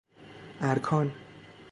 [0.61, 1.13] اَرکان